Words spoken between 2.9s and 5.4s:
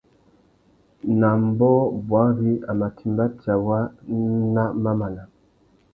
timba tsawá nà mamana.